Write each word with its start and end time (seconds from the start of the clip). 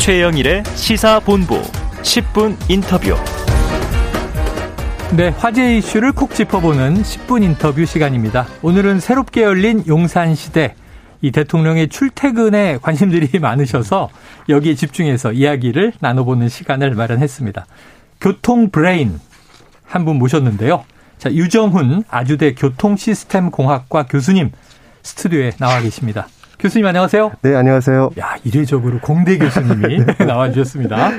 최영일의 0.00 0.62
시사본부 0.76 1.60
10분 1.60 2.56
인터뷰. 2.70 3.14
네, 5.14 5.28
화제 5.28 5.76
이슈를 5.76 6.12
콕 6.12 6.34
짚어보는 6.34 7.02
10분 7.02 7.42
인터뷰 7.42 7.84
시간입니다. 7.84 8.46
오늘은 8.62 8.98
새롭게 8.98 9.42
열린 9.42 9.84
용산시대. 9.86 10.74
이 11.20 11.30
대통령의 11.32 11.88
출퇴근에 11.88 12.78
관심들이 12.80 13.28
많으셔서 13.38 14.08
여기에 14.48 14.74
집중해서 14.74 15.32
이야기를 15.32 15.92
나눠보는 16.00 16.48
시간을 16.48 16.94
마련했습니다. 16.94 17.66
교통 18.22 18.70
브레인 18.70 19.20
한 19.84 20.06
분 20.06 20.16
모셨는데요. 20.16 20.82
자, 21.18 21.30
유정훈 21.30 22.04
아주대 22.08 22.54
교통시스템공학과 22.54 24.06
교수님 24.06 24.50
스튜디오에 25.02 25.50
나와 25.58 25.82
계십니다. 25.82 26.26
교수님 26.60 26.86
안녕하세요. 26.86 27.32
네, 27.40 27.54
안녕하세요. 27.56 28.10
야, 28.18 28.36
이례적으로 28.44 28.98
공대 29.00 29.38
교수님이 29.38 30.04
나와 30.26 30.50
주셨습니다. 30.50 31.10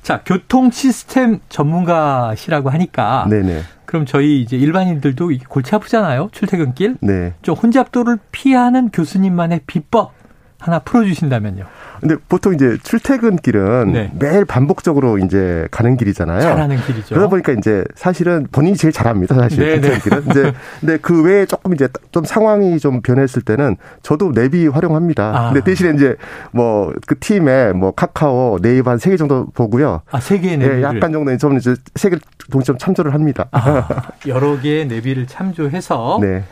자, 0.00 0.22
교통 0.24 0.70
시스템 0.70 1.40
전문가시라고 1.50 2.70
하니까 2.70 3.26
네네. 3.28 3.60
그럼 3.84 4.06
저희 4.06 4.40
이제 4.40 4.56
일반인들도 4.56 5.30
골치 5.48 5.74
아프잖아요. 5.74 6.30
출퇴근길. 6.32 6.96
네. 7.00 7.34
좀 7.42 7.54
혼잡도를 7.54 8.18
피하는 8.32 8.90
교수님만의 8.90 9.60
비법 9.66 10.12
하나 10.60 10.80
풀어주신다면요. 10.80 11.64
근데 12.00 12.16
보통 12.28 12.52
이제 12.54 12.76
출퇴근길은 12.82 13.92
네. 13.92 14.12
매일 14.18 14.44
반복적으로 14.44 15.18
이제 15.18 15.66
가는 15.70 15.96
길이잖아요. 15.96 16.40
잘하는 16.40 16.76
길이죠. 16.78 17.14
그러다 17.14 17.28
보니까 17.30 17.52
이제 17.52 17.84
사실은 17.94 18.46
본인이 18.50 18.76
제일 18.76 18.92
잘합니다. 18.92 19.34
사실 19.36 19.58
네, 19.64 19.80
네. 19.80 19.98
출퇴근길은. 19.98 20.30
이제 20.30 20.52
근데 20.80 20.96
그 20.98 21.22
외에 21.22 21.46
조금 21.46 21.74
이제 21.74 21.88
좀 22.12 22.24
상황이 22.24 22.78
좀 22.78 23.02
변했을 23.02 23.42
때는 23.42 23.76
저도 24.02 24.32
내비 24.32 24.66
활용합니다. 24.68 25.32
아. 25.36 25.52
근데 25.52 25.64
대신에 25.64 25.94
이제 25.94 26.16
뭐 26.52 26.92
그 27.06 27.18
팀에 27.18 27.72
뭐 27.72 27.92
카카오, 27.92 28.58
네이버 28.60 28.90
한 28.90 28.98
세 28.98 29.10
개 29.10 29.16
정도 29.16 29.46
보고요. 29.54 30.02
아, 30.10 30.20
세 30.20 30.38
개의 30.40 30.56
내비. 30.58 30.74
네, 30.76 30.82
약간 30.82 31.12
정도 31.12 31.36
좀 31.36 31.56
이제 31.56 31.74
세 31.94 32.10
개 32.10 32.16
동시에 32.50 32.74
참조를 32.78 33.14
합니다. 33.14 33.46
아, 33.52 33.86
여러 34.26 34.58
개의 34.60 34.86
내비를 34.86 35.26
참조해서 35.26 36.18
네. 36.22 36.42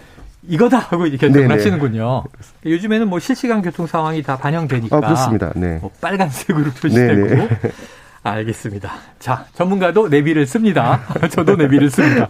이거다 0.49 0.79
하고 0.79 1.07
이제 1.07 1.17
결정을 1.17 1.49
네네. 1.49 1.55
하시는군요. 1.55 2.25
요즘에는 2.65 3.09
뭐 3.09 3.19
실시간 3.19 3.63
교통 3.63 3.87
상황이 3.87 4.23
다 4.23 4.37
반영되니까. 4.37 4.97
아, 4.97 5.01
그렇습니다. 5.01 5.53
네. 5.57 5.79
뭐 5.79 5.91
빨간색으로 6.01 6.71
표시되고. 6.71 7.29
네네. 7.29 7.49
알겠습니다. 8.23 8.93
자, 9.19 9.47
전문가도 9.55 10.09
내비를 10.09 10.47
씁니다. 10.47 11.01
저도 11.31 11.57
내비를 11.57 11.91
씁니다. 11.91 12.29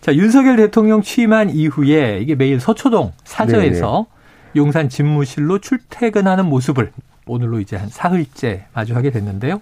자, 0.00 0.14
윤석열 0.14 0.56
대통령 0.56 1.02
취임한 1.02 1.50
이후에 1.50 2.20
이게 2.20 2.34
매일 2.34 2.58
서초동 2.58 3.12
사저에서 3.24 4.06
네네. 4.08 4.64
용산 4.64 4.88
집무실로 4.88 5.58
출퇴근하는 5.58 6.46
모습을 6.46 6.92
오늘로 7.26 7.60
이제 7.60 7.76
한 7.76 7.88
사흘째 7.88 8.66
마주하게 8.72 9.10
됐는데요. 9.10 9.60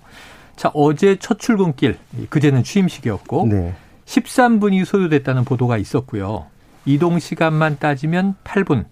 자, 0.55 0.70
어제 0.75 1.17
첫 1.19 1.41
출근길, 1.41 1.97
그제는 2.31 2.62
취임식이었고 2.62 3.48
네. 3.51 3.75
13분이 4.06 4.84
소요됐다는 4.84 5.45
보도가 5.45 5.79
있었고요. 5.79 6.47
이동 6.85 7.19
시간만 7.19 7.79
따지면 7.79 8.35
8분, 8.45 8.85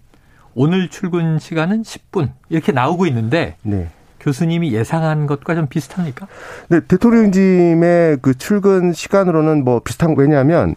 오늘 0.55 0.89
출근 0.89 1.39
시간은 1.39 1.83
10분 1.83 2.31
이렇게 2.49 2.71
나오고 2.71 3.05
있는데 3.07 3.55
네. 3.61 3.89
교수님이 4.19 4.71
예상한 4.73 5.27
것과 5.27 5.53
좀 5.53 5.67
비슷합니까? 5.67 6.27
네, 6.69 6.79
대통령님의 6.79 8.19
그 8.21 8.37
출근 8.37 8.93
시간으로는 8.93 9.65
뭐 9.65 9.81
비슷한 9.81 10.15
왜냐하면 10.17 10.75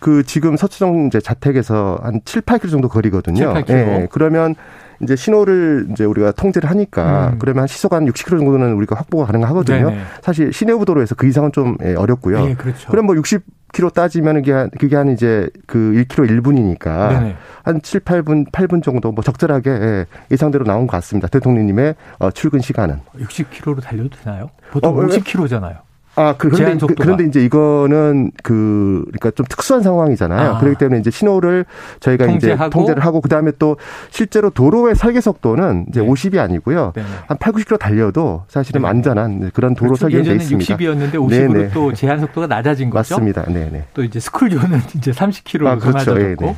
그 0.00 0.22
지금 0.24 0.56
서초동 0.56 1.08
이제 1.08 1.20
자택에서 1.20 1.98
한 2.02 2.22
7, 2.24 2.42
8km 2.42 2.70
정도 2.70 2.88
거리거든요. 2.88 3.36
7, 3.36 3.64
8km. 3.64 3.70
예, 3.70 4.08
그러면 4.10 4.54
이제 5.02 5.16
신호를 5.16 5.88
이제 5.90 6.04
우리가 6.04 6.32
통제를 6.32 6.70
하니까 6.70 7.30
음. 7.32 7.38
그러면 7.38 7.66
시속 7.66 7.92
한 7.92 8.06
60km 8.06 8.38
정도는 8.38 8.74
우리가 8.74 8.96
확보가 8.96 9.26
가능하거든요. 9.26 9.90
네네. 9.90 10.02
사실 10.22 10.52
시내부도로에서 10.52 11.14
그 11.14 11.26
이상은 11.26 11.52
좀 11.52 11.76
예, 11.84 11.94
어렵고요. 11.94 12.46
네, 12.46 12.54
그렇죠. 12.54 12.90
그럼 12.90 13.06
뭐 13.06 13.14
60km 13.14 13.92
따지면 13.92 14.36
그게 14.36 14.52
한, 14.52 14.70
그게 14.70 14.96
한 14.96 15.08
이제 15.08 15.48
그 15.66 15.78
1km 16.08 16.40
1분이니까 16.40 17.08
네네. 17.08 17.36
한 17.64 17.82
7, 17.82 18.00
8분, 18.00 18.50
8분 18.50 18.82
정도 18.82 19.12
뭐 19.12 19.22
적절하게 19.22 19.70
예, 19.70 20.06
예상대로 20.30 20.64
나온 20.64 20.86
것 20.86 20.92
같습니다. 20.96 21.28
대통령님의 21.28 21.94
어, 22.18 22.30
출근 22.30 22.60
시간은. 22.60 23.00
60km로 23.18 23.82
달려도 23.82 24.16
되나요? 24.22 24.50
보통 24.70 24.98
어, 24.98 25.02
50km잖아요. 25.06 25.85
아, 26.16 26.34
그, 26.36 26.48
그런데, 26.48 26.86
그, 26.86 26.94
그런데 26.94 27.24
이제 27.24 27.44
이거는 27.44 28.32
그, 28.42 29.04
그러니까 29.06 29.30
좀 29.32 29.44
특수한 29.48 29.82
상황이잖아요. 29.82 30.54
아. 30.54 30.58
그렇기 30.58 30.78
때문에 30.78 30.98
이제 31.00 31.10
신호를 31.10 31.66
저희가 32.00 32.26
통제하고. 32.26 32.64
이제 32.64 32.70
통제를 32.70 33.04
하고, 33.04 33.20
그 33.20 33.28
다음에 33.28 33.52
또 33.58 33.76
실제로 34.10 34.48
도로의 34.48 34.94
설계 34.94 35.20
속도는 35.20 35.86
이제 35.90 36.00
네. 36.00 36.06
50이 36.06 36.38
아니고요. 36.38 36.92
네. 36.96 37.02
한 37.26 37.36
8, 37.36 37.52
90km 37.52 37.78
달려도 37.78 38.44
사실은 38.48 38.82
네. 38.82 38.88
안전한 38.88 39.50
그런 39.52 39.74
도로 39.74 39.90
그렇죠. 39.90 40.02
설계가 40.02 40.24
되어 40.24 40.34
있습니다. 40.34 40.76
60이었는데 40.76 41.12
50으로 41.12 41.52
네네. 41.52 41.70
또 41.70 41.92
제한 41.92 42.20
속도가 42.20 42.46
낮아진 42.46 42.88
거죠. 42.88 43.14
맞습니다. 43.14 43.44
네네. 43.44 43.84
또 43.92 44.02
이제 44.02 44.18
스쿨존은 44.18 44.80
이제 44.96 45.10
30km로 45.10 45.66
아, 45.66 45.76
그렇죠. 45.76 46.14
낮아졌고. 46.14 46.46
네, 46.46 46.56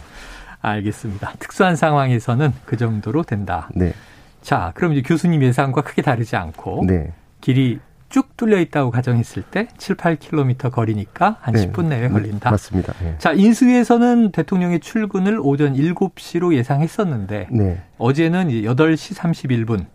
알겠습니다. 0.61 1.33
특수한 1.39 1.77
상황에서는 1.77 2.53
그 2.65 2.77
정도로 2.77 3.25
된다. 3.25 3.69
네. 3.75 3.93
자, 4.41 4.73
그럼 4.75 4.93
이제 4.93 5.03
교수님 5.03 5.43
예상과 5.43 5.83
크게 5.83 6.03
다르지 6.03 6.37
않고 6.37 6.85
네. 6.87 7.13
길이 7.41 7.81
쭉 8.09 8.37
뚫려 8.37 8.59
있다고 8.61 8.91
가정했을 8.91 9.43
때 9.43 9.69
7, 9.77 9.97
8km 9.97 10.71
거리니까 10.73 11.37
한 11.41 11.55
네. 11.55 11.67
10분 11.67 11.87
내에 11.87 12.09
걸린다. 12.09 12.51
맞습니다. 12.51 12.95
네. 13.03 13.17
자, 13.19 13.33
인수위에서는 13.33 14.33
대통령의 14.33 14.81
출근을 14.81 15.39
오전 15.43 15.75
7시로 15.75 16.55
예상했었는데 16.55 17.49
네. 17.51 17.83
어제는 17.99 18.49
8시 18.49 19.15
31분, 19.15 19.87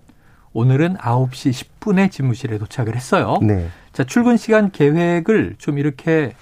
오늘은 0.53 0.97
9시 0.97 1.68
10분에 1.79 2.12
집무실에 2.12 2.59
도착을 2.59 2.96
했어요. 2.96 3.40
네. 3.41 3.68
자, 3.91 4.03
출근 4.03 4.38
시간 4.38 4.72
계획을 4.72 5.56
좀 5.57 5.80
이렇게 5.80 6.34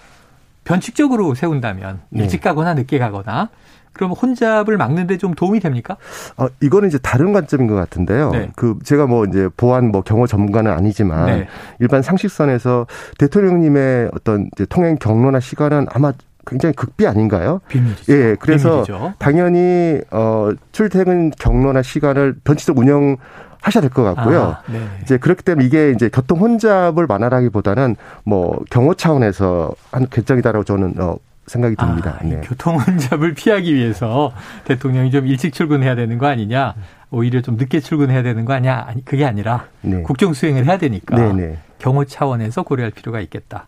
변칙적으로 0.65 1.33
세운다면 1.33 2.01
네. 2.09 2.23
일찍 2.23 2.41
가거나 2.41 2.73
늦게 2.73 2.99
가거나 2.99 3.49
그럼 3.94 4.12
혼잡을 4.12 4.78
막는데 4.78 5.18
좀 5.18 5.34
도움이 5.34 5.59
됩니까? 5.59 5.97
어, 6.38 6.47
이거는 6.62 6.88
이제 6.88 6.97
다른 6.97 7.34
관점인 7.34 7.68
것 7.68 7.75
같은데요. 7.75 8.31
네. 8.31 8.50
그 8.56 8.78
제가 8.84 9.06
뭐 9.06 9.25
이제 9.25 9.50
보안 9.57 9.91
뭐 9.91 10.02
경호 10.02 10.28
전문가는 10.28 10.72
아니지만 10.72 11.25
네. 11.25 11.47
일반 11.79 12.01
상식선에서 12.01 12.88
대통령님의 13.18 14.09
어떤 14.13 14.50
이제 14.53 14.66
통행 14.66 14.97
경로나 14.97 15.40
시간은 15.40 15.88
아마 15.94 16.13
굉장히 16.47 16.74
극비 16.74 17.06
아닌가요? 17.06 17.62
비밀이죠. 17.68 18.13
예, 18.13 18.35
그래서 18.40 18.84
비밀이죠. 18.84 19.13
당연히 19.19 20.00
어 20.09 20.50
출퇴근 20.72 21.31
경로나 21.38 21.81
시간을 21.84 22.35
변칙적 22.44 22.78
운영 22.78 23.18
하셔야 23.62 23.81
될 23.81 23.91
것 23.91 24.01
같고요. 24.03 24.41
아, 24.41 24.62
네. 24.72 24.80
이제 25.03 25.18
그렇기 25.18 25.44
때문에 25.44 25.66
이게 25.68 25.91
이제 25.91 26.09
교통 26.09 26.40
혼잡을 26.40 27.06
완화하기보다는 27.07 27.96
뭐 28.24 28.59
경호 28.72 28.96
차원에서 28.96 29.72
한 29.91 30.07
결정이다라고 30.09 30.63
저는 30.63 30.96
어 31.00 31.16
생각이 31.47 31.75
듭니다. 31.75 32.18
아, 32.19 32.24
네. 32.24 32.41
교통 32.44 32.79
혼잡을 32.79 33.34
피하기 33.34 33.74
위해서 33.74 34.31
대통령이 34.66 35.12
좀 35.12 35.28
일찍 35.28 35.53
출근해야 35.53 35.96
되는 35.96 36.18
거 36.18 36.28
아니냐, 36.28 36.75
오히려 37.09 37.41
좀 37.41 37.57
늦게 37.57 37.79
출근해야 37.79 38.24
되는 38.24 38.46
거 38.46 38.53
아니야? 38.53 38.85
아니 38.88 39.03
그게 39.03 39.25
아니라 39.25 39.68
네. 39.81 40.01
국정 40.03 40.34
수행을 40.34 40.66
해야 40.66 40.78
되니까 40.78 41.16
네네. 41.16 41.34
네. 41.34 41.57
경호 41.80 42.06
차원에서 42.06 42.63
고려할 42.63 42.91
필요가 42.91 43.19
있겠다. 43.22 43.66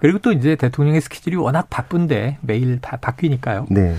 그리고 0.00 0.18
또 0.18 0.32
이제 0.32 0.56
대통령의 0.56 1.00
스케줄이 1.00 1.36
워낙 1.36 1.68
바쁜데 1.70 2.38
매일 2.40 2.80
바, 2.80 2.96
바뀌니까요. 2.96 3.66
네. 3.70 3.94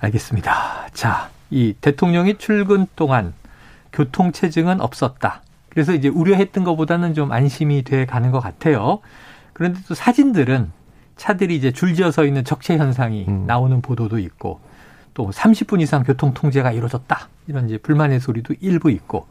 알겠습니다. 0.00 0.88
자, 0.92 1.30
이 1.50 1.74
대통령이 1.80 2.38
출근 2.38 2.86
동안 2.96 3.32
교통 3.92 4.32
체증은 4.32 4.80
없었다. 4.80 5.42
그래서 5.70 5.94
이제 5.94 6.08
우려했던 6.08 6.64
것보다는 6.64 7.14
좀 7.14 7.32
안심이 7.32 7.82
돼 7.82 8.04
가는 8.04 8.30
것 8.30 8.40
같아요. 8.40 8.98
그런데 9.52 9.80
또 9.88 9.94
사진들은 9.94 10.70
차들이 11.16 11.56
이제 11.56 11.72
줄지어 11.72 12.10
서 12.10 12.24
있는 12.24 12.44
적체 12.44 12.76
현상이 12.76 13.26
음. 13.28 13.44
나오는 13.46 13.80
보도도 13.80 14.18
있고 14.18 14.60
또 15.14 15.30
30분 15.30 15.80
이상 15.80 16.02
교통 16.02 16.34
통제가 16.34 16.72
이루어졌다. 16.72 17.28
이런 17.46 17.68
이제 17.68 17.78
불만의 17.78 18.20
소리도 18.20 18.54
일부 18.60 18.90
있고 18.90 19.26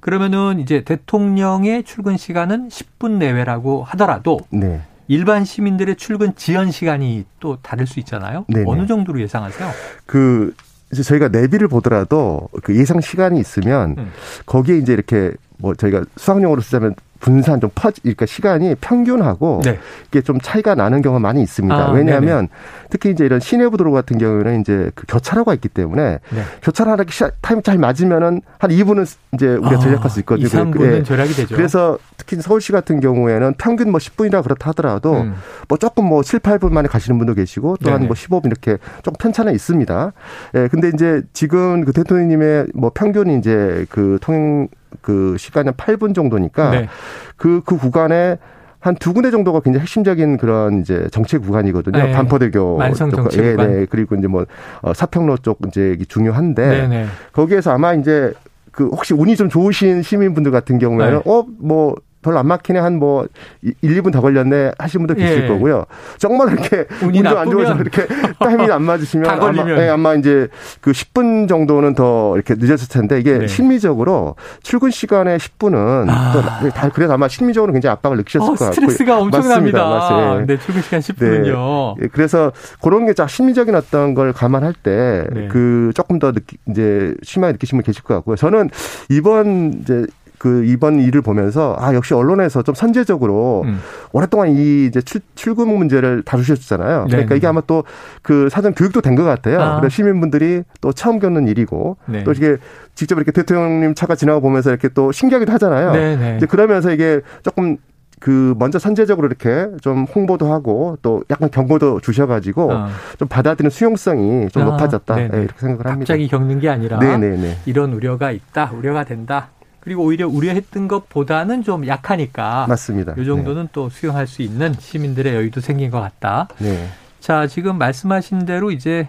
그러면은 0.00 0.60
이제 0.60 0.84
대통령의 0.84 1.84
출근 1.84 2.16
시간은 2.16 2.68
10분 2.68 3.12
내외라고 3.12 3.84
하더라도 3.84 4.40
네. 4.50 4.82
일반 5.08 5.44
시민들의 5.44 5.96
출근 5.96 6.34
지연 6.36 6.70
시간이 6.70 7.24
또 7.40 7.56
다를 7.62 7.86
수 7.86 8.00
있잖아요. 8.00 8.44
네네. 8.48 8.64
어느 8.66 8.86
정도로 8.86 9.20
예상하세요? 9.20 9.70
그 10.06 10.54
이제 10.92 11.02
저희가 11.02 11.28
내비를 11.28 11.68
보더라도 11.68 12.48
그 12.62 12.76
예상 12.76 13.00
시간이 13.00 13.40
있으면 13.40 13.96
음. 13.98 14.12
거기에 14.46 14.78
이제 14.78 14.92
이렇게 14.92 15.32
뭐 15.58 15.74
저희가 15.74 16.04
수학용어로 16.16 16.60
쓰자면 16.60 16.94
분산 17.24 17.58
좀 17.58 17.70
퍼지 17.74 18.02
그러니까 18.02 18.26
시간이 18.26 18.74
평균하고 18.82 19.62
네. 19.64 19.78
이게 20.08 20.20
좀 20.20 20.38
차이가 20.42 20.74
나는 20.74 21.00
경우가 21.00 21.20
많이 21.20 21.42
있습니다. 21.42 21.74
아, 21.74 21.90
왜냐하면 21.90 22.48
네네. 22.48 22.48
특히 22.90 23.10
이제 23.10 23.24
이런 23.24 23.40
시내부 23.40 23.78
도로 23.78 23.92
같은 23.92 24.18
경우에는 24.18 24.60
이제 24.60 24.90
그 24.94 25.06
교차로가 25.08 25.54
있기 25.54 25.68
때문에 25.70 26.18
네. 26.28 26.42
교차로하기 26.60 27.12
타임 27.40 27.62
잘 27.62 27.78
맞으면은 27.78 28.42
한 28.58 28.70
2분은 28.70 29.10
이제 29.32 29.46
우리가 29.54 29.76
아, 29.76 29.78
절약할 29.78 30.10
수 30.10 30.20
있거든요. 30.20 30.46
2, 30.46 30.50
3분은 30.50 30.78
네. 30.78 31.02
절약이 31.02 31.32
되죠. 31.32 31.56
그래서 31.56 31.98
특히 32.18 32.36
서울시 32.42 32.72
같은 32.72 33.00
경우에는 33.00 33.54
평균 33.56 33.90
뭐 33.90 33.98
10분이라 33.98 34.42
그렇다 34.42 34.68
하더라도 34.70 35.22
음. 35.22 35.34
뭐 35.66 35.78
조금 35.78 36.04
뭐 36.04 36.22
7, 36.22 36.40
8분 36.40 36.72
만에 36.72 36.88
가시는 36.88 37.16
분도 37.16 37.32
계시고 37.32 37.78
또한 37.82 38.06
뭐 38.06 38.14
15분 38.14 38.46
이렇게 38.46 38.76
좀 39.02 39.14
편차는 39.18 39.54
있습니다. 39.54 40.12
예, 40.56 40.68
근데 40.68 40.90
이제 40.92 41.22
지금 41.32 41.86
그 41.86 41.92
대통령님의 41.94 42.66
뭐 42.74 42.90
평균 42.92 43.30
이제 43.30 43.86
그 43.88 44.18
통행 44.20 44.68
그 45.00 45.36
시간이 45.38 45.66
한 45.68 45.74
8분 45.74 46.14
정도니까 46.14 46.70
네. 46.70 46.88
그, 47.36 47.62
그 47.64 47.76
구간에 47.76 48.38
한 48.84 48.94
두 48.96 49.14
군데 49.14 49.30
정도가 49.30 49.60
굉장히 49.60 49.80
핵심적인 49.80 50.36
그런 50.36 50.80
이제 50.80 51.08
정체 51.10 51.38
구간이거든요. 51.38 51.96
네. 51.96 52.12
반포대교 52.12 52.76
만성 52.76 53.10
정체 53.10 53.42
예, 53.42 53.50
구간. 53.52 53.72
네. 53.72 53.86
그리고 53.88 54.14
이제 54.14 54.26
뭐 54.28 54.44
어, 54.82 54.92
사평로 54.92 55.38
쪽 55.38 55.58
이제 55.66 55.96
중요한데 56.06 56.68
네네. 56.68 56.88
네. 56.88 57.06
거기에서 57.32 57.72
아마 57.72 57.94
이제 57.94 58.34
그 58.72 58.88
혹시 58.88 59.14
운이 59.14 59.36
좀 59.36 59.48
좋으신 59.48 60.02
시민분들 60.02 60.52
같은 60.52 60.78
경우에는 60.78 61.14
네. 61.14 61.22
어뭐 61.24 61.94
별로 62.24 62.38
안 62.38 62.46
막히네 62.48 62.78
한 62.80 62.94
뭐 62.94 63.26
1, 63.62 63.74
2분 63.82 64.12
더 64.12 64.20
걸렸네 64.20 64.72
하신 64.78 65.00
분들 65.00 65.16
계실 65.16 65.44
예. 65.44 65.48
거고요. 65.48 65.84
정말 66.18 66.52
이렇게 66.52 66.86
운이 67.02 67.26
안 67.26 67.50
좋아서 67.50 67.74
이렇게 67.74 68.06
타이밍이 68.38 68.70
안 68.70 68.82
맞으시면 68.82 69.28
아마, 69.28 69.52
네, 69.52 69.88
아마 69.88 70.14
이제 70.14 70.48
그 70.80 70.92
10분 70.92 71.48
정도는 71.48 71.94
더 71.94 72.34
이렇게 72.36 72.54
늦었을 72.56 72.88
텐데 72.88 73.18
이게 73.18 73.38
네. 73.38 73.46
심리적으로 73.46 74.36
출근 74.62 74.90
시간에 74.90 75.36
10분은 75.36 76.06
아. 76.08 76.32
또다 76.32 76.90
그래서 76.90 77.14
아마 77.14 77.28
심리적으로 77.28 77.72
굉장히 77.72 77.92
압박을 77.92 78.16
느끼셨을 78.18 78.44
어, 78.44 78.54
것 78.54 78.58
같고 78.58 78.74
스트레스가 78.74 79.18
엄청납니다. 79.18 79.88
맞습니다. 79.88 80.46
네, 80.46 80.58
출근 80.58 80.82
시간 80.82 81.00
10분은요. 81.00 82.00
네. 82.00 82.08
그래서 82.12 82.52
그런 82.82 83.06
게 83.06 83.14
심리적인 83.26 83.74
어떤 83.74 84.14
걸 84.14 84.32
감안할 84.32 84.74
때그 84.74 85.86
네. 85.86 85.92
조금 85.94 86.18
더 86.18 86.32
느끼, 86.32 86.56
이제 86.68 87.14
심하게 87.22 87.52
느끼시는 87.52 87.82
분 87.82 87.86
계실 87.86 88.02
것 88.02 88.14
같고요. 88.14 88.36
저는 88.36 88.70
이번 89.08 89.80
이제 89.80 90.06
그 90.44 90.62
이번 90.66 91.00
일을 91.00 91.22
보면서 91.22 91.74
아 91.78 91.94
역시 91.94 92.12
언론에서 92.12 92.60
좀 92.60 92.74
선제적으로 92.74 93.62
음. 93.64 93.80
오랫동안 94.12 94.50
이 94.50 94.84
이제 94.84 95.00
출, 95.00 95.22
출근 95.34 95.68
문제를 95.68 96.22
다루셨잖아요. 96.22 97.06
그러니까 97.08 97.30
네 97.30 97.36
이게 97.38 97.46
아마 97.46 97.62
또 97.62 97.82
그 98.22 98.50
사전 98.50 98.74
교육도 98.74 99.00
된 99.00 99.14
것 99.14 99.24
같아요. 99.24 99.58
아. 99.58 99.80
그래서 99.80 99.94
시민분들이 99.94 100.64
또 100.82 100.92
처음 100.92 101.18
겪는 101.18 101.48
일이고 101.48 101.96
네. 102.04 102.24
또 102.24 102.32
이게 102.32 102.58
직접 102.94 103.16
이렇게 103.16 103.32
대통령님 103.32 103.94
차가 103.94 104.14
지나고 104.16 104.42
보면서 104.42 104.68
이렇게 104.68 104.88
또 104.88 105.12
신기하기도 105.12 105.50
하잖아요. 105.52 105.92
네네. 105.92 106.36
이제 106.36 106.44
그러면서 106.46 106.90
이게 106.92 107.22
조금 107.42 107.78
그 108.20 108.54
먼저 108.58 108.78
선제적으로 108.78 109.26
이렇게 109.28 109.68
좀 109.80 110.04
홍보도 110.04 110.52
하고 110.52 110.98
또 111.00 111.22
약간 111.30 111.50
경고도 111.50 112.00
주셔가지고 112.00 112.70
어. 112.70 112.88
좀 113.18 113.28
받아들이는 113.28 113.70
수용성이 113.70 114.48
좀 114.50 114.62
아, 114.62 114.64
높아졌다 114.66 115.14
네, 115.16 115.24
이렇게 115.24 115.54
생각을 115.58 115.86
합니다. 115.86 115.98
갑자기 116.00 116.28
겪는 116.28 116.60
게 116.60 116.68
아니라 116.68 116.98
네네네. 116.98 117.60
이런 117.64 117.94
우려가 117.94 118.30
있다, 118.30 118.72
우려가 118.76 119.04
된다. 119.04 119.48
그리고 119.84 120.02
오히려 120.02 120.26
우려했던 120.26 120.88
것보다는 120.88 121.62
좀 121.62 121.86
약하니까 121.86 122.66
맞습니다. 122.68 123.14
이 123.18 123.24
정도는 123.24 123.64
네. 123.64 123.68
또 123.72 123.90
수용할 123.90 124.26
수 124.26 124.40
있는 124.40 124.72
시민들의 124.72 125.34
여유도 125.34 125.60
생긴 125.60 125.90
것 125.90 126.00
같다. 126.00 126.48
네. 126.58 126.88
자, 127.20 127.46
지금 127.46 127.76
말씀하신 127.76 128.46
대로 128.46 128.70
이제 128.70 129.08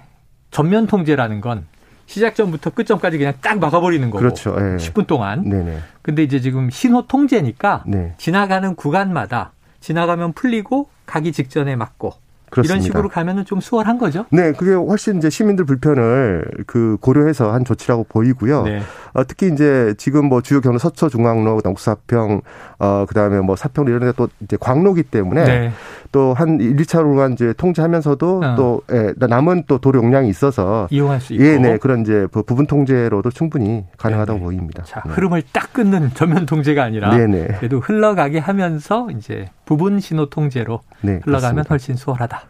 전면 0.51 0.85
통제라는 0.85 1.39
건 1.39 1.65
시작 2.07 2.35
전부터 2.35 2.71
끝점까지 2.71 3.17
그냥 3.17 3.33
딱 3.41 3.57
막아버리는 3.59 4.09
거고. 4.11 4.19
그렇죠. 4.19 4.55
네. 4.59 4.75
10분 4.75 5.07
동안. 5.07 5.47
네네. 5.47 5.79
근데 6.01 6.23
이제 6.23 6.39
지금 6.39 6.69
신호 6.69 7.07
통제니까 7.07 7.83
네. 7.87 8.13
지나가는 8.17 8.75
구간마다 8.75 9.53
지나가면 9.79 10.33
풀리고 10.33 10.89
가기 11.05 11.31
직전에 11.31 11.75
막고 11.75 12.13
그렇습니다. 12.49 12.75
이런 12.75 12.81
식으로 12.83 13.09
가면은 13.09 13.45
좀 13.45 13.59
수월한 13.59 13.97
거죠? 13.97 14.25
네, 14.31 14.51
그게 14.53 14.73
훨씬 14.73 15.17
이제 15.17 15.29
시민들 15.29 15.65
불편을 15.65 16.45
그 16.67 16.97
고려해서 17.01 17.51
한 17.51 17.63
조치라고 17.65 18.05
보이고요. 18.09 18.63
네. 18.63 18.81
어, 19.13 19.23
특히 19.25 19.49
이제 19.51 19.93
지금 19.97 20.25
뭐 20.25 20.41
주요 20.41 20.61
경로 20.61 20.77
서초 20.77 21.09
중앙로, 21.09 21.61
옥사평, 21.63 22.41
어 22.79 23.05
그다음에 23.07 23.39
뭐 23.41 23.55
사평 23.55 23.85
이런 23.87 23.99
데 23.99 24.11
또 24.15 24.29
이제 24.39 24.57
광로기 24.59 25.03
때문에 25.03 25.43
네. 25.43 25.71
또 26.15 26.33
한 26.33 26.61
1, 26.61 26.77
2차로가 26.77 27.33
이제 27.33 27.51
통제하면서도 27.51 28.41
어. 28.41 28.55
또 28.55 28.81
예, 28.89 29.13
남은 29.17 29.65
또 29.67 29.79
도로 29.79 29.99
용량이 29.99 30.29
있어서 30.29 30.87
이용할 30.89 31.19
수 31.19 31.33
있고 31.33 31.43
예, 31.43 31.57
네. 31.57 31.77
그런 31.77 32.03
이제 32.03 32.25
그 32.31 32.41
부분 32.41 32.67
통제로도 32.67 33.31
충분히 33.31 33.83
가능하다고 33.97 34.39
네네. 34.39 34.45
보입니다. 34.45 34.83
자, 34.83 35.01
네. 35.05 35.11
흐름을 35.11 35.43
딱 35.51 35.73
끊는 35.73 36.11
전면 36.13 36.45
통제가 36.45 36.83
아니라 36.83 37.09
네네. 37.09 37.57
그래도 37.57 37.81
흘러가게 37.81 38.39
하면서 38.39 39.09
이제 39.11 39.49
부분 39.65 39.99
신호 39.99 40.29
통제로 40.29 40.79
네, 41.01 41.19
흘러가면 41.25 41.63
그렇습니다. 41.63 41.69
훨씬 41.69 41.95
수월하다. 41.97 42.43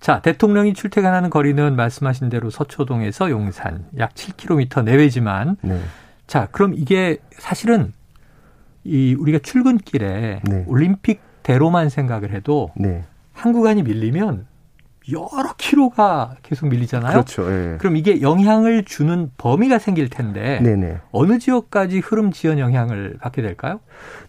자, 0.00 0.20
대통령이 0.20 0.74
출퇴근하는 0.74 1.30
거리는 1.30 1.76
말씀하신 1.76 2.30
대로 2.30 2.50
서초동에서 2.50 3.30
용산 3.30 3.84
약 3.96 4.12
7km 4.14 4.82
내외지만 4.82 5.56
네. 5.60 5.78
자, 6.26 6.48
그럼 6.50 6.74
이게 6.74 7.18
사실은 7.30 7.92
이 8.82 9.14
우리가 9.16 9.38
출근길에 9.38 10.40
네. 10.42 10.64
올림픽 10.66 11.20
대로만 11.44 11.88
생각을 11.88 12.32
해도 12.32 12.70
네. 12.74 13.04
한 13.32 13.52
구간이 13.52 13.84
밀리면 13.84 14.46
여러 15.12 15.54
킬로가 15.56 16.36
계속 16.42 16.68
밀리잖아요. 16.68 17.12
그렇죠. 17.12 17.44
예. 17.50 17.76
그럼 17.78 17.96
이게 17.96 18.22
영향을 18.22 18.84
주는 18.84 19.30
범위가 19.36 19.78
생길 19.78 20.08
텐데 20.08 20.60
네네. 20.62 20.98
어느 21.12 21.38
지역까지 21.38 22.00
흐름 22.00 22.32
지연 22.32 22.58
영향을 22.58 23.18
받게 23.20 23.42
될까요? 23.42 23.80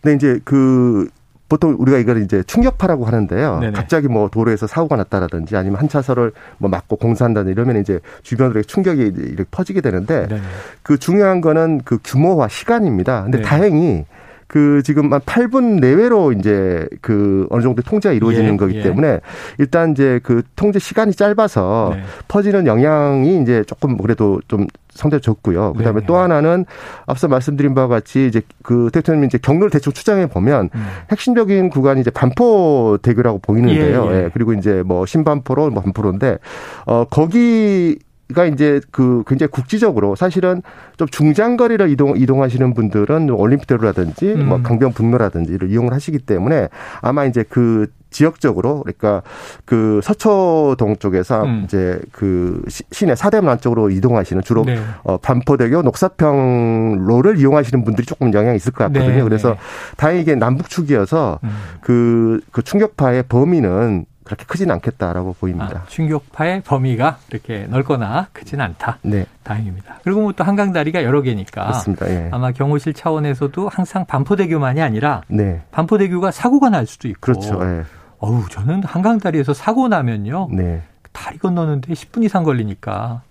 네, 0.03 0.13
이제 0.13 0.39
그 0.43 1.07
보통 1.47 1.75
우리가 1.79 1.97
이걸 1.99 2.23
이제 2.23 2.43
충격파라고 2.43 3.05
하는데요. 3.05 3.59
네네. 3.59 3.71
갑자기 3.71 4.07
뭐 4.09 4.27
도로에서 4.29 4.67
사고가 4.67 4.97
났다라든지 4.97 5.55
아니면 5.55 5.79
한 5.79 5.87
차선을 5.87 6.33
뭐 6.57 6.69
막고 6.69 6.97
공사한다든지 6.97 7.53
이러면 7.53 7.77
이제 7.79 8.01
주변으로 8.23 8.63
충격이 8.63 9.01
이렇게 9.01 9.45
퍼지게 9.49 9.79
되는데 9.79 10.27
네네. 10.27 10.41
그 10.81 10.97
중요한 10.97 11.39
거는 11.39 11.81
그 11.85 11.99
규모와 12.03 12.49
시간입니다. 12.49 13.23
근데 13.23 13.37
네. 13.37 13.43
다행히 13.43 14.05
그 14.55 14.81
지금 14.85 15.11
한 15.11 15.19
8분 15.19 15.81
내외로 15.81 16.31
이제 16.31 16.87
그 17.01 17.45
어느 17.49 17.61
정도 17.61 17.81
통제가 17.81 18.13
이루어지는 18.13 18.53
예, 18.53 18.57
거기 18.57 18.77
예. 18.77 18.83
때문에 18.83 19.19
일단 19.57 19.91
이제 19.91 20.21
그 20.23 20.43
통제 20.55 20.79
시간이 20.79 21.11
짧아서 21.11 21.91
네. 21.93 22.01
퍼지는 22.29 22.65
영향이 22.65 23.41
이제 23.41 23.65
조금 23.67 23.97
그래도 23.97 24.39
좀 24.47 24.65
상당히 24.89 25.21
적고요. 25.21 25.73
그다음에 25.73 25.99
네. 25.99 26.05
또 26.05 26.15
하나는 26.15 26.63
앞서 27.05 27.27
말씀드린 27.27 27.75
바와 27.75 27.89
같이 27.89 28.27
이제 28.27 28.41
그 28.63 28.89
대통령이 28.93 29.25
이제 29.25 29.37
경로를 29.37 29.69
대충 29.69 29.91
추정해 29.91 30.25
보면 30.25 30.69
음. 30.73 30.85
핵심적인 31.11 31.69
구간이 31.69 31.99
이제 31.99 32.09
반포 32.09 32.99
대교라고 33.01 33.39
보이는데요. 33.39 34.07
예, 34.09 34.09
예. 34.09 34.23
예, 34.23 34.29
그리고 34.33 34.53
이제 34.53 34.83
뭐 34.85 35.05
신반포로 35.05 35.69
뭐 35.71 35.83
반포로인데 35.83 36.37
어 36.85 37.03
거기 37.09 37.99
가 38.33 38.45
이제 38.45 38.81
그 38.89 39.23
굉장히 39.27 39.51
국지적으로 39.51 40.15
사실은 40.15 40.63
좀 40.97 41.07
중장거리를 41.07 41.87
이동 41.91 42.17
이동하시는 42.17 42.73
분들은 42.73 43.29
올림픽대로라든지 43.29 44.33
음. 44.33 44.47
뭐 44.47 44.61
강변북로라든지 44.63 45.53
이를 45.53 45.69
이용을 45.69 45.93
하시기 45.93 46.17
때문에 46.19 46.69
아마 47.01 47.25
이제 47.25 47.43
그 47.47 47.87
지역적으로 48.09 48.81
그러니까 48.81 49.21
그 49.65 49.99
서초동 50.01 50.95
쪽에서 50.97 51.43
음. 51.43 51.61
이제 51.65 51.99
그 52.11 52.63
시내 52.91 53.13
사대문 53.13 53.59
쪽으로 53.59 53.91
이동하시는 53.91 54.41
주로 54.41 54.63
네. 54.63 54.79
어 55.03 55.17
반포대교 55.17 55.83
녹사평로를 55.83 57.37
이용하시는 57.37 57.83
분들이 57.83 58.07
조금 58.07 58.33
영향이 58.33 58.55
있을 58.55 58.71
것 58.71 58.85
같거든요. 58.85 59.17
네. 59.17 59.23
그래서 59.23 59.51
네. 59.51 59.57
다행히 59.97 60.21
이게 60.21 60.33
남북 60.33 60.69
축이어서 60.69 61.39
음. 61.43 61.49
그, 61.81 62.39
그 62.51 62.63
충격파의 62.63 63.23
범위는 63.29 64.05
그렇게 64.25 64.43
크지는 64.45 64.73
않겠다라고 64.75 65.33
보입니다. 65.39 65.83
아, 65.83 65.87
충격파의 65.87 66.63
범위가 66.63 67.19
그렇게 67.29 67.67
넓거나 67.69 68.27
크지는 68.33 68.65
않다. 68.65 68.97
네. 69.03 69.25
다행입니다. 69.43 69.99
그리고 70.03 70.21
뭐 70.21 70.31
또 70.33 70.43
한강 70.43 70.73
다리가 70.73 71.03
여러 71.03 71.21
개니까. 71.21 71.67
그렇습니다. 71.67 72.09
예. 72.09 72.29
아마 72.31 72.51
경호실 72.51 72.93
차원에서도 72.93 73.69
항상 73.69 74.05
반포대교만이 74.05 74.81
아니라 74.81 75.21
네. 75.27 75.61
반포대교가 75.71 76.31
사고가 76.31 76.69
날 76.69 76.87
수도 76.87 77.07
있고. 77.07 77.21
그렇죠. 77.21 77.59
예. 77.63 77.83
어우, 78.17 78.49
저는 78.49 78.83
한강 78.83 79.19
다리에서 79.19 79.53
사고 79.53 79.87
나면요. 79.87 80.49
네. 80.51 80.81
다리 81.11 81.37
건너는데 81.37 81.93
10분 81.93 82.23
이상 82.23 82.43
걸리니까 82.43 83.21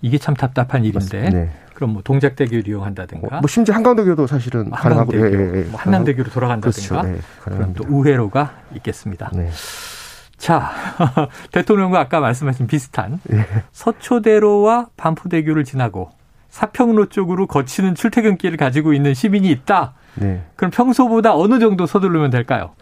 이게 0.00 0.16
참 0.16 0.34
답답한 0.34 0.84
일인데. 0.84 1.30
네. 1.30 1.50
그럼 1.74 1.90
뭐 1.90 2.02
동작대교를 2.02 2.68
이용한다든가. 2.68 3.40
뭐 3.40 3.48
심지어 3.48 3.74
한강대교도 3.74 4.26
사실은 4.26 4.72
한강대교, 4.72 5.12
가능하고, 5.12 5.16
예, 5.16 5.58
예, 5.58 5.58
예. 5.58 5.64
뭐 5.64 5.78
한남대교로 5.78 6.30
돌아간다든가. 6.30 7.02
그렇죠. 7.02 7.16
예, 7.16 7.20
그럼 7.42 7.74
또 7.74 7.84
우회로가 7.88 8.52
있겠습니다. 8.76 9.30
네. 9.34 9.50
자, 10.38 10.70
대통령과 11.52 12.00
아까 12.00 12.20
말씀하신 12.20 12.66
비슷한 12.66 13.20
예. 13.32 13.46
서초대로와 13.72 14.88
반포대교를 14.96 15.64
지나고 15.64 16.10
사평로 16.50 17.06
쪽으로 17.06 17.46
거치는 17.46 17.94
출퇴근길을 17.94 18.56
가지고 18.56 18.92
있는 18.92 19.14
시민이 19.14 19.50
있다. 19.50 19.94
네. 20.14 20.42
그럼 20.56 20.70
평소보다 20.70 21.36
어느 21.36 21.58
정도 21.58 21.86
서두르면 21.86 22.30
될까요? 22.30 22.74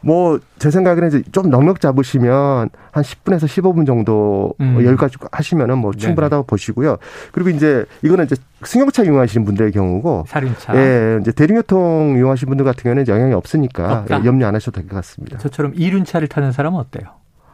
뭐, 0.00 0.38
제 0.58 0.70
생각에는 0.70 1.08
이제 1.08 1.22
좀 1.32 1.50
넉넉 1.50 1.80
잡으시면 1.80 2.68
한 2.92 3.02
10분에서 3.02 3.44
15분 3.46 3.86
정도 3.86 4.54
음. 4.60 4.84
여기까지 4.84 5.16
하시면은 5.32 5.78
뭐 5.78 5.92
충분하다고 5.92 6.42
네네. 6.42 6.46
보시고요. 6.46 6.96
그리고 7.32 7.50
이제 7.50 7.84
이거는 8.02 8.24
이제 8.26 8.36
승용차 8.62 9.04
이용하시는 9.04 9.44
분들의 9.44 9.72
경우고. 9.72 10.24
살인차. 10.28 10.74
예, 10.76 11.18
이제 11.20 11.32
대중교통 11.32 12.14
이용하시는 12.16 12.48
분들 12.48 12.64
같은 12.64 12.82
경우는 12.84 13.08
영향이 13.08 13.32
없으니까 13.34 14.04
예, 14.10 14.14
염려 14.24 14.46
안 14.46 14.54
하셔도 14.54 14.80
될 14.80 14.88
것 14.88 14.96
같습니다. 14.96 15.38
저처럼 15.38 15.72
이륜차를 15.74 16.28
타는 16.28 16.52
사람은 16.52 16.78
어때요? 16.78 17.10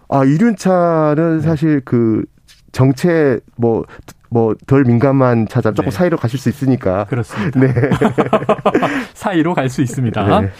아, 0.08 0.24
이륜차는 0.24 1.38
네. 1.38 1.42
사실 1.42 1.80
그 1.84 2.24
정체 2.72 3.40
뭐, 3.56 3.84
뭐, 4.30 4.54
덜 4.66 4.84
민감한 4.84 5.46
차자 5.48 5.70
조금 5.72 5.90
네. 5.90 5.96
사이로 5.96 6.16
가실 6.16 6.38
수 6.38 6.48
있으니까. 6.48 7.04
그렇습니다. 7.04 7.60
네. 7.60 7.72
사이로 9.14 9.54
갈 9.54 9.68
수 9.68 9.80
있습니다. 9.82 10.40
네. 10.40 10.50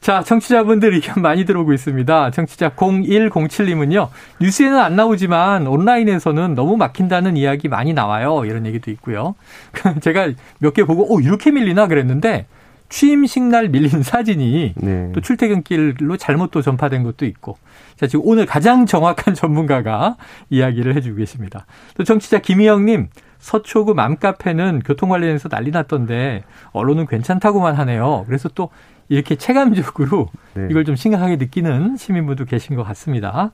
자, 0.00 0.22
청취자분들 0.22 0.94
의견 0.94 1.20
많이 1.22 1.44
들어오고 1.44 1.72
있습니다. 1.72 2.30
청취자 2.30 2.70
0107님은요, 2.70 4.08
뉴스에는 4.40 4.78
안 4.78 4.96
나오지만 4.96 5.66
온라인에서는 5.66 6.54
너무 6.54 6.76
막힌다는 6.76 7.36
이야기 7.36 7.68
많이 7.68 7.92
나와요. 7.92 8.44
이런 8.44 8.64
얘기도 8.66 8.90
있고요. 8.92 9.34
제가 10.00 10.30
몇 10.60 10.72
개 10.74 10.84
보고, 10.84 11.12
오, 11.12 11.20
이렇게 11.20 11.50
밀리나? 11.50 11.88
그랬는데, 11.88 12.46
취임식 12.90 13.42
날 13.44 13.68
밀린 13.68 14.02
사진이 14.02 14.74
네. 14.76 15.12
또 15.14 15.20
출퇴근길로 15.20 16.16
잘못 16.16 16.50
또 16.50 16.62
전파된 16.62 17.02
것도 17.02 17.26
있고. 17.26 17.58
자, 17.96 18.06
지금 18.06 18.24
오늘 18.24 18.46
가장 18.46 18.86
정확한 18.86 19.34
전문가가 19.34 20.16
이야기를 20.48 20.96
해주고 20.96 21.16
계십니다. 21.16 21.66
또 21.98 22.04
정치자 22.04 22.38
김희영님, 22.38 23.08
서초구 23.40 23.94
맘카페는 23.94 24.82
교통 24.86 25.10
관련해서 25.10 25.48
난리 25.50 25.70
났던데 25.70 26.44
언론은 26.72 27.06
괜찮다고만 27.06 27.74
하네요. 27.74 28.24
그래서 28.26 28.48
또 28.54 28.70
이렇게 29.08 29.36
체감적으로 29.36 30.28
네. 30.54 30.68
이걸 30.70 30.84
좀 30.84 30.96
심각하게 30.96 31.36
느끼는 31.36 31.96
시민분도 31.96 32.44
계신 32.44 32.76
것 32.76 32.82
같습니다. 32.84 33.52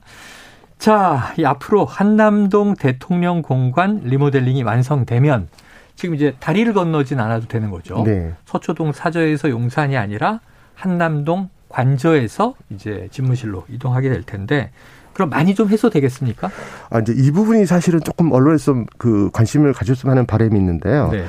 자, 0.77 1.33
이 1.37 1.45
앞으로 1.45 1.85
한남동 1.85 2.75
대통령 2.75 3.41
공관 3.41 4.01
리모델링이 4.03 4.63
완성되면 4.63 5.47
지금 5.95 6.15
이제 6.15 6.35
다리를 6.39 6.73
건너진 6.73 7.19
않아도 7.19 7.47
되는 7.47 7.71
거죠. 7.71 8.03
네. 8.03 8.33
서초동 8.45 8.91
사저에서 8.91 9.49
용산이 9.49 9.95
아니라 9.95 10.41
한남동 10.75 11.49
관저에서 11.69 12.55
이제 12.69 13.07
집무실로 13.11 13.65
이동하게 13.69 14.09
될 14.09 14.23
텐데 14.23 14.71
그럼 15.13 15.29
많이 15.29 15.55
좀 15.55 15.69
해소되겠습니까? 15.69 16.51
아, 16.89 16.99
이제 16.99 17.13
이 17.15 17.31
부분이 17.31 17.65
사실은 17.65 18.01
조금 18.01 18.33
언론에서 18.33 18.73
좀그 18.73 19.29
관심을 19.31 19.71
가졌으면 19.71 20.11
하는 20.11 20.25
바람이 20.25 20.57
있는데요. 20.57 21.09
네. 21.11 21.25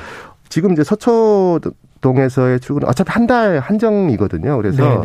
지금 0.49 0.73
이제 0.73 0.83
서초 0.83 1.61
동에서의 2.01 2.59
출근 2.59 2.87
어차피 2.87 3.11
한 3.11 3.27
달 3.27 3.59
한정이거든요. 3.59 4.55
그래서 4.55 5.03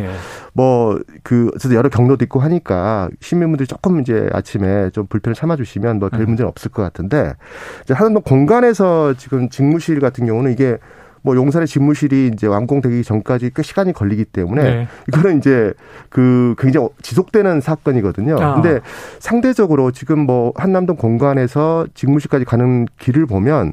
뭐그 0.53 1.51
그래서 1.59 1.75
여러 1.75 1.89
경로도 1.89 2.25
있고 2.25 2.41
하니까 2.41 3.09
시민분들이 3.21 3.67
조금 3.67 4.01
이제 4.01 4.29
아침에 4.33 4.91
좀 4.91 5.07
불편을 5.07 5.35
참아 5.35 5.57
주시면 5.57 5.99
뭐별 5.99 6.21
음. 6.21 6.27
문제는 6.27 6.49
없을 6.49 6.71
것 6.71 6.83
같은데 6.83 7.35
이제 7.83 7.95
한번 7.95 8.23
공간에서 8.23 9.15
지금 9.15 9.49
직무실 9.49 9.99
같은 9.99 10.27
경우는 10.27 10.53
이게 10.53 10.79
뭐 11.25 11.37
용산의 11.37 11.69
집무실이 11.69 12.33
이제 12.35 12.49
완공되기 12.49 13.05
전까지 13.05 13.53
꽤 13.55 13.63
시간이 13.63 13.93
걸리기 13.93 14.25
때문에 14.27 14.63
네. 14.63 14.89
이거는 15.09 15.39
이제 15.39 15.73
그 16.09 16.57
굉장히 16.59 16.89
지속되는 17.01 17.61
사건이거든요. 17.61 18.37
아. 18.41 18.55
근데 18.55 18.81
상대적으로 19.21 19.93
지금 19.93 20.21
뭐 20.21 20.53
한남동 20.57 20.97
공간에서 20.97 21.87
직무실까지 21.95 22.45
가는 22.45 22.87
길을 22.99 23.27
보면 23.27 23.73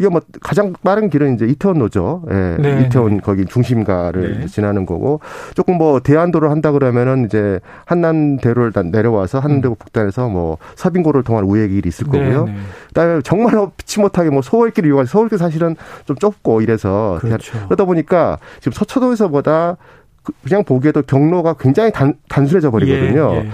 이게 0.00 0.08
뭐 0.08 0.22
가장 0.40 0.72
빠른 0.82 1.10
길은 1.10 1.34
이제 1.34 1.44
이태원로죠. 1.44 2.22
예. 2.30 2.56
네. 2.58 2.86
이태원 2.86 3.20
거기 3.20 3.44
중심가를 3.44 4.40
네. 4.40 4.46
지나는 4.46 4.86
거고 4.86 5.20
조금 5.54 5.76
뭐 5.76 6.00
대안도를 6.00 6.50
한다 6.50 6.72
그러면은 6.72 7.26
이제 7.26 7.60
한남대로를 7.84 8.72
내려와서 8.90 9.40
한남대로 9.40 9.74
음. 9.74 9.76
북단에서 9.78 10.30
뭐 10.30 10.56
서빙고를 10.76 11.22
통한 11.22 11.44
우회 11.44 11.68
길이 11.68 11.86
있을 11.90 12.06
네, 12.10 12.18
거고요. 12.18 12.46
네. 12.46 12.54
그다음에 12.88 13.20
정말 13.22 13.54
피치 13.76 14.00
못하게 14.00 14.30
뭐 14.30 14.40
서울길을 14.40 14.88
이용한 14.88 15.04
서울길 15.04 15.36
사실은 15.36 15.76
좀 16.06 16.16
좁고 16.16 16.62
이래서 16.62 17.18
그렇죠. 17.20 17.58
그러다 17.66 17.84
보니까 17.84 18.38
지금 18.60 18.72
서초동에서보다 18.72 19.76
그 20.22 20.32
그냥 20.42 20.64
보기에도 20.64 21.02
경로가 21.02 21.54
굉장히 21.60 21.92
단, 21.92 22.14
단순해져 22.30 22.70
버리거든요. 22.70 23.32
예, 23.32 23.36
예. 23.36 23.50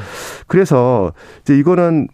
그래서 0.47 1.13
이제 1.43 1.59
이거는 1.59 2.07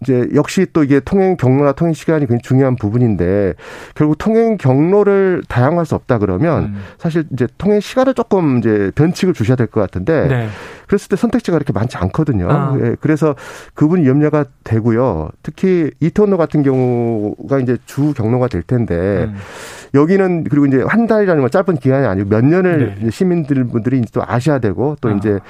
이제 0.00 0.28
역시 0.34 0.66
또 0.72 0.84
이게 0.84 1.00
통행 1.00 1.36
경로나 1.36 1.72
통행 1.72 1.94
시간이 1.94 2.26
굉장히 2.26 2.42
중요한 2.42 2.76
부분인데 2.76 3.54
결국 3.94 4.18
통행 4.18 4.56
경로를 4.58 5.42
다양화할 5.48 5.86
수 5.86 5.94
없다 5.94 6.18
그러면 6.18 6.64
음. 6.64 6.76
사실 6.98 7.24
이제 7.32 7.46
통행 7.56 7.80
시간을 7.80 8.12
조금 8.14 8.58
이제 8.58 8.92
변칙을 8.94 9.32
주셔야 9.34 9.56
될 9.56 9.66
것 9.66 9.80
같은데 9.80 10.28
네. 10.28 10.48
그랬을 10.86 11.08
때 11.08 11.16
선택지가 11.16 11.56
그렇게 11.58 11.72
많지 11.72 11.96
않거든요. 11.96 12.48
아. 12.48 12.76
예, 12.80 12.94
그래서 13.00 13.34
그분이 13.74 14.06
염려가 14.06 14.44
되고요. 14.62 15.30
특히 15.42 15.90
이터너 15.98 16.36
같은 16.36 16.62
경우가 16.62 17.58
이제 17.58 17.76
주 17.86 18.12
경로가 18.14 18.46
될 18.48 18.62
텐데 18.62 18.94
음. 19.28 19.34
여기는 19.94 20.44
그리고 20.44 20.66
이제 20.66 20.84
한 20.86 21.06
달이라는 21.06 21.40
건 21.40 21.50
짧은 21.50 21.78
기간이 21.78 22.06
아니고 22.06 22.28
몇 22.28 22.44
년을 22.44 22.96
네. 23.00 23.10
시민들 23.10 23.64
분들이 23.64 24.00
또 24.12 24.22
아셔야 24.24 24.58
되고 24.60 24.96
또 25.00 25.08
아. 25.08 25.12
이제 25.12 25.40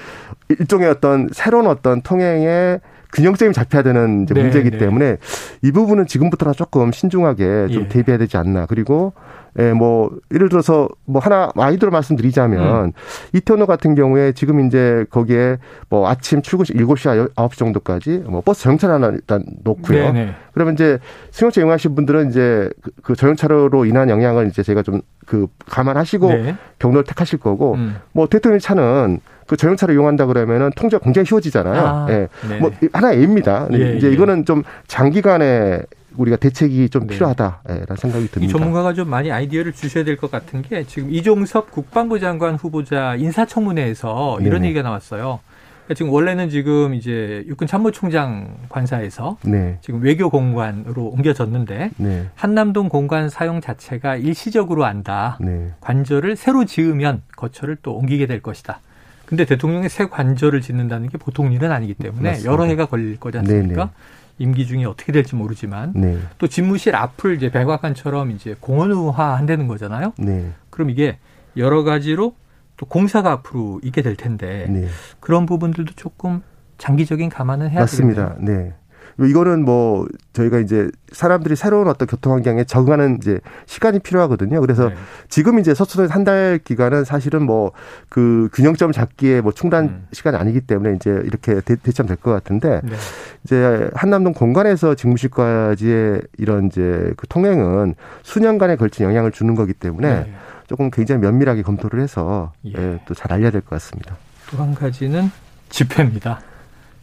일종의 0.48 0.88
어떤 0.88 1.28
새로운 1.32 1.66
어떤 1.66 2.00
통행의 2.00 2.80
균형점이 3.12 3.52
잡혀야 3.52 3.82
되는 3.82 4.24
이제 4.24 4.34
네, 4.34 4.42
문제이기 4.42 4.70
네. 4.72 4.78
때문에 4.78 5.16
이 5.62 5.72
부분은 5.72 6.06
지금부터라 6.06 6.52
조금 6.52 6.92
신중하게 6.92 7.68
좀 7.68 7.84
예. 7.84 7.88
대비해야 7.88 8.18
되지 8.18 8.36
않나. 8.36 8.66
그리고 8.66 9.12
예, 9.58 9.72
뭐 9.72 10.10
예를 10.34 10.50
들어서 10.50 10.86
뭐 11.06 11.20
하나 11.20 11.50
아이디어를 11.56 11.90
말씀드리자면 11.90 12.84
음. 12.84 12.92
이터너 13.32 13.64
같은 13.64 13.94
경우에 13.94 14.32
지금 14.32 14.66
이제 14.66 15.06
거기에 15.08 15.56
뭐 15.88 16.08
아침 16.08 16.42
출근 16.42 16.66
시 16.66 16.74
7시 16.74 17.34
9시 17.34 17.56
정도까지 17.56 18.24
뭐 18.26 18.42
버스 18.42 18.64
정차를 18.64 18.96
하나 18.96 19.08
일단 19.08 19.44
놓고요. 19.64 20.12
네네. 20.12 20.24
네. 20.26 20.34
그러면 20.52 20.74
이제 20.74 20.98
승용차 21.30 21.62
이용하신 21.62 21.94
분들은 21.94 22.28
이제 22.28 22.70
그, 22.82 22.90
그 23.02 23.16
전용차로 23.16 23.86
인한 23.86 24.10
영향을 24.10 24.48
이제 24.48 24.62
제가 24.62 24.82
좀 24.82 25.00
그 25.26 25.48
감안하시고 25.66 26.28
네. 26.28 26.56
경로를 26.78 27.04
택하실 27.04 27.40
거고 27.40 27.74
음. 27.74 27.96
뭐 28.12 28.28
대통령 28.28 28.58
차는 28.58 29.20
그 29.46 29.56
전용차를 29.56 29.94
이용한다 29.94 30.26
그러면은 30.26 30.70
통제가 30.76 31.02
굉장히 31.04 31.26
쉬워지잖아요. 31.26 31.80
아, 31.80 32.06
예. 32.10 32.28
네. 32.48 32.58
뭐 32.58 32.70
하나의 32.92 33.18
예입니다. 33.18 33.68
예, 33.72 33.96
이제 33.96 34.08
예. 34.08 34.12
이거는 34.12 34.44
좀 34.44 34.62
장기간에 34.86 35.82
우리가 36.16 36.36
대책이 36.36 36.88
좀 36.88 37.06
네. 37.06 37.14
필요하다라는 37.14 37.96
생각이 37.96 38.28
듭니다. 38.28 38.40
이 38.40 38.48
전문가가 38.48 38.94
좀 38.94 39.08
많이 39.10 39.30
아이디어를 39.30 39.72
주셔야 39.72 40.02
될 40.04 40.16
것 40.16 40.30
같은 40.30 40.62
게 40.62 40.84
지금 40.84 41.10
이종섭 41.12 41.70
국방부 41.70 42.18
장관 42.18 42.54
후보자 42.54 43.16
인사청문회에서 43.16 44.38
이런 44.40 44.62
네네. 44.62 44.68
얘기가 44.68 44.82
나왔어요. 44.82 45.40
그러니까 45.84 45.94
지금 45.94 46.12
원래는 46.12 46.48
지금 46.48 46.94
이제 46.94 47.44
육군 47.46 47.68
참모총장 47.68 48.48
관사에서 48.70 49.36
네. 49.44 49.78
지금 49.82 50.00
외교 50.02 50.30
공관으로 50.30 51.04
옮겨졌는데 51.04 51.90
네. 51.98 52.26
한남동 52.34 52.88
공관 52.88 53.28
사용 53.28 53.60
자체가 53.60 54.16
일시적으로 54.16 54.84
한다. 54.84 55.36
네. 55.40 55.68
관절을 55.80 56.34
새로 56.36 56.64
지으면 56.64 57.22
거처를 57.36 57.76
또 57.82 57.94
옮기게 57.94 58.26
될 58.26 58.40
것이다. 58.42 58.80
근데 59.26 59.44
대통령의 59.44 59.88
새 59.88 60.06
관절을 60.06 60.60
짓는다는 60.60 61.08
게 61.08 61.18
보통 61.18 61.52
일은 61.52 61.72
아니기 61.72 61.94
때문에 61.94 62.30
맞습니다. 62.30 62.52
여러 62.52 62.64
해가 62.64 62.86
걸릴 62.86 63.18
거지 63.18 63.38
않습니까? 63.38 63.74
네네. 63.74 63.90
임기 64.38 64.66
중에 64.66 64.84
어떻게 64.84 65.12
될지 65.12 65.34
모르지만 65.34 65.92
네. 65.94 66.18
또 66.38 66.46
집무실 66.46 66.94
앞을 66.94 67.36
이제 67.36 67.50
백악관처럼 67.50 68.30
이제 68.30 68.54
공원화 68.60 69.36
한다는 69.36 69.66
거잖아요. 69.66 70.12
네. 70.18 70.52
그럼 70.70 70.90
이게 70.90 71.18
여러 71.56 71.82
가지로 71.84 72.34
또 72.76 72.86
공사가 72.86 73.32
앞으로 73.32 73.80
있게 73.82 74.02
될 74.02 74.14
텐데 74.14 74.66
네. 74.68 74.86
그런 75.20 75.46
부분들도 75.46 75.94
조금 75.96 76.42
장기적인 76.78 77.30
감안을 77.30 77.70
해야 77.70 77.80
맞습니다. 77.80 78.34
되겠네요. 78.34 78.58
네. 78.64 78.74
이거는 79.18 79.64
뭐 79.64 80.06
저희가 80.32 80.58
이제 80.58 80.90
사람들이 81.12 81.56
새로운 81.56 81.88
어떤 81.88 82.06
교통 82.06 82.34
환경에 82.34 82.64
적응하는 82.64 83.18
이제 83.20 83.40
시간이 83.66 84.00
필요하거든요. 84.00 84.60
그래서 84.60 84.88
네. 84.90 84.94
지금 85.28 85.58
이제 85.58 85.74
서초동 85.74 86.08
한달 86.10 86.58
기간은 86.62 87.04
사실은 87.04 87.44
뭐 87.44 87.72
그 88.08 88.48
균형점 88.52 88.92
잡기에 88.92 89.40
뭐 89.40 89.52
충분한 89.52 89.84
음. 89.86 90.06
시간이 90.12 90.36
아니기 90.36 90.60
때문에 90.60 90.94
이제 90.96 91.10
이렇게 91.24 91.60
대, 91.60 91.76
대처될 91.76 92.16
것 92.16 92.30
같은데 92.32 92.80
네. 92.84 92.96
이제 93.44 93.90
한남동 93.94 94.32
공간에서 94.32 94.94
직무실까지의 94.94 96.22
이런 96.38 96.66
이제 96.66 97.12
그 97.16 97.26
통행은 97.26 97.94
수년간에 98.22 98.76
걸친 98.76 99.04
영향을 99.06 99.32
주는 99.32 99.54
거기 99.54 99.72
때문에 99.72 100.08
네. 100.20 100.34
조금 100.68 100.90
굉장히 100.90 101.20
면밀하게 101.20 101.62
검토를 101.62 102.00
해서 102.00 102.52
예. 102.64 102.72
예, 102.76 103.00
또잘 103.06 103.32
알려야 103.32 103.50
될 103.50 103.60
것 103.60 103.70
같습니다. 103.70 104.16
또 104.50 104.58
한 104.62 104.74
가지는 104.74 105.30
집회입니다. 105.68 106.40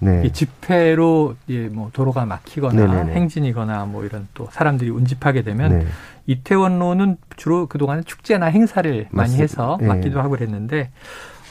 네. 0.04 0.32
집회로 0.32 1.36
예, 1.50 1.68
뭐 1.68 1.90
도로가 1.94 2.26
막히거나 2.26 2.86
네네네. 2.86 3.14
행진이거나 3.14 3.86
뭐 3.86 4.04
이런 4.06 4.28
또 4.34 4.48
사람들이 4.52 4.90
운집하게 4.90 5.44
되면 5.44 5.80
네. 5.80 5.86
이태원로는 6.28 7.18
주로 7.36 7.68
그동안 7.68 8.04
축제나 8.04 8.48
행사를 8.48 9.08
맞습니다. 9.12 9.16
많이 9.16 9.42
해서 9.42 9.78
막기도 9.82 10.16
네. 10.16 10.22
하고 10.22 10.32
그랬는데 10.32 10.92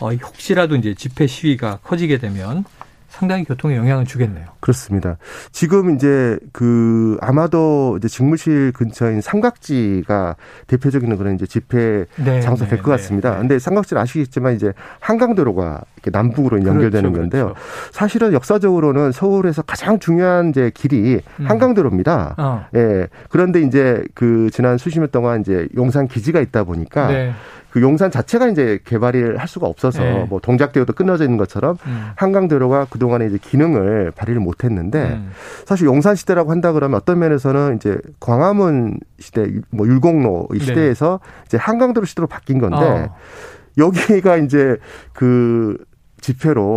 어, 0.01 0.13
혹시라도 0.13 0.77
이제 0.77 0.95
집회 0.95 1.27
시위가 1.27 1.79
커지게 1.83 2.19
되면 2.19 2.65
상당히 3.13 3.45
교통에 3.45 3.77
영향을 3.77 4.07
주겠네요. 4.07 4.47
그렇습니다. 4.61 5.19
지금 5.53 5.95
이제 5.95 6.39
그 6.51 7.19
아마도 7.21 7.97
이제 7.99 8.09
직무실 8.09 8.73
근처인 8.73 9.21
삼각지가 9.21 10.37
대표적인 10.67 11.15
그런 11.19 11.35
이제 11.35 11.45
집회 11.45 12.07
네, 12.17 12.41
장소 12.41 12.65
될것 12.65 12.87
네, 12.87 12.91
같습니다. 12.93 13.33
네, 13.33 13.39
근데 13.41 13.59
삼각지는 13.59 14.01
아시겠지만 14.01 14.55
이제 14.55 14.73
한강도로가 15.01 15.83
이렇게 15.97 16.11
남북으로 16.11 16.59
그렇죠, 16.59 16.69
연결되는 16.69 17.13
그렇죠, 17.13 17.21
건데요. 17.21 17.45
그렇죠. 17.53 17.61
사실은 17.93 18.33
역사적으로는 18.33 19.13
서울에서 19.13 19.61
가장 19.61 19.99
중요한 19.99 20.49
이제 20.49 20.71
길이 20.73 21.21
음. 21.39 21.47
한강도로입니다. 21.47 22.37
어. 22.39 22.67
예. 22.75 23.09
그런데 23.29 23.61
이제 23.61 24.03
그 24.15 24.49
지난 24.51 24.79
수십 24.79 24.99
년 24.99 25.11
동안 25.11 25.43
이제 25.43 25.69
용산 25.77 26.09
기지가 26.09 26.41
있다 26.41 26.65
보니까 26.65 27.09
네. 27.09 27.33
그 27.73 27.81
용산 27.81 28.11
자체가 28.11 28.49
이제 28.49 28.79
개발을 28.85 29.39
할 29.39 29.49
수가 29.49 29.67
없어서 29.67 30.03
네. 30.03 30.27
뭐 30.29 30.41
동작대로도 30.41 30.93
끊어져 30.93 31.25
있는 31.25 31.39
것처럼 31.39 31.79
음. 31.87 32.11
한강대로가 32.17 32.87
그동안에 32.91 33.27
이제 33.27 33.39
기능을 33.41 34.13
발휘를 34.15 34.43
못 34.43 34.63
했는데 34.63 35.05
음. 35.05 35.31
사실 35.65 35.87
용산 35.87 36.15
시대라고 36.15 36.51
한다 36.51 36.73
그러면 36.73 36.99
어떤 36.99 37.19
면에서는 37.19 37.77
이제 37.77 37.99
광화문 38.21 38.99
시대 39.19 39.51
뭐 39.71 39.87
율곡로 39.87 40.49
이 40.53 40.59
네. 40.59 40.65
시대에서 40.67 41.21
네. 41.23 41.43
이제 41.47 41.57
한강대로 41.57 42.05
시대로 42.05 42.27
바뀐 42.27 42.59
건데 42.59 42.77
어. 42.77 43.17
여기가 43.79 44.37
이제 44.37 44.77
그 45.15 45.79
집회로 46.21 46.77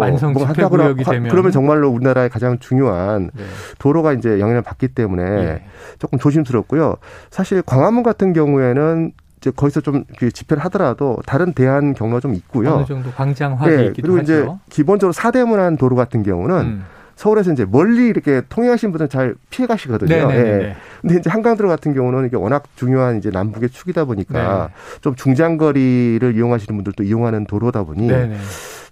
구역이 0.69 1.03
되면 1.03 1.29
그러면 1.29 1.51
정말로 1.51 1.89
우리나라의 1.89 2.29
가장 2.29 2.57
중요한 2.59 3.31
네. 3.33 3.43
도로가 3.79 4.13
이제 4.13 4.39
영향을 4.39 4.61
받기 4.61 4.87
때문에 4.89 5.23
네. 5.23 5.65
조금 5.99 6.19
조심스럽고요. 6.19 6.95
사실 7.29 7.61
광화문 7.61 8.01
같은 8.01 8.31
경우에는 8.31 9.11
이제 9.45 9.51
거기서 9.55 9.81
좀그 9.81 10.31
집회를 10.31 10.63
하더라도 10.65 11.19
다른 11.27 11.53
대안 11.53 11.93
경로가 11.93 12.19
좀 12.19 12.33
있고요. 12.33 12.73
어느 12.73 12.85
정도 12.85 13.11
광장화돼 13.11 13.77
네, 13.77 13.85
있기도 13.87 14.13
그리고 14.13 14.19
하죠. 14.19 14.33
이제 14.33 14.51
기본적으로 14.69 15.13
사대문안 15.13 15.77
도로 15.77 15.95
같은 15.95 16.23
경우는 16.23 16.55
음. 16.55 16.85
서울에서 17.15 17.53
이제 17.53 17.63
멀리 17.63 18.07
이렇게 18.07 18.41
통행하신 18.49 18.91
분들은 18.91 19.09
잘 19.09 19.35
피해 19.51 19.67
가시거든요. 19.67 20.09
네. 20.09 20.25
네, 20.25 20.43
네, 20.43 20.57
네. 20.57 20.75
근데 21.01 21.15
이제 21.17 21.29
한강도로 21.29 21.69
같은 21.69 21.93
경우는 21.93 22.25
이게 22.25 22.35
워낙 22.35 22.63
중요한 22.75 23.19
이제 23.19 23.29
남북의 23.29 23.69
축이다 23.69 24.05
보니까 24.05 24.69
네. 24.73 24.99
좀 25.01 25.15
중장거리를 25.15 26.35
이용하시는 26.35 26.75
분들도 26.75 27.03
이용하는 27.03 27.45
도로다 27.45 27.83
보니 27.83 28.07
네네. 28.07 28.37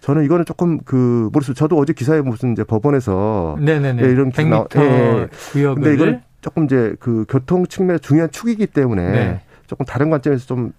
저는 0.02 0.24
이거는 0.24 0.46
조금 0.46 0.80
그 0.86 1.30
모르겠어요. 1.34 1.56
저도 1.56 1.78
어제 1.78 1.94
기사에 1.94 2.22
무슨 2.22 2.52
이제 2.52 2.64
법원에서 2.64 3.58
네네네. 3.60 4.04
예, 4.04 4.12
이런 4.12 4.32
100m 4.32 4.80
예. 4.80 5.28
구역을 5.52 5.84
근데 5.84 5.94
이건 5.96 6.22
조금 6.42 6.66
이제 6.66 6.96
그 7.00 7.26
교통 7.28 7.66
측면에 7.66 7.98
중요한 7.98 8.30
축이기 8.30 8.68
때문에 8.68 9.12
네. 9.12 9.42
조금 9.68 9.86
다른 9.86 10.10
관점에서 10.10 10.46
좀 10.46 10.74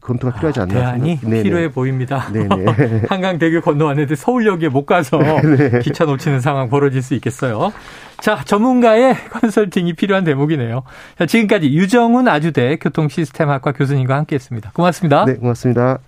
검토가 0.00 0.34
필요하지 0.34 0.60
않나. 0.60 0.74
대안이 0.74 1.20
네네. 1.20 1.42
필요해 1.42 1.70
보입니다. 1.72 2.26
한강대교 3.08 3.60
건너왔는데 3.60 4.14
서울역에 4.14 4.68
못 4.68 4.86
가서 4.86 5.18
네. 5.44 5.78
기차 5.80 6.04
놓치는 6.04 6.40
상황 6.40 6.68
벌어질 6.70 7.02
수 7.02 7.14
있겠어요. 7.14 7.72
자, 8.18 8.42
전문가의 8.44 9.14
컨설팅이 9.30 9.92
필요한 9.94 10.24
대목이네요. 10.24 10.82
자, 11.18 11.26
지금까지 11.26 11.72
유정훈 11.72 12.28
아주대 12.28 12.76
교통시스템학과 12.76 13.72
교수님과 13.72 14.16
함께했습니다. 14.16 14.72
고맙습니다. 14.74 15.24
네, 15.26 15.34
고맙습니다. 15.34 16.00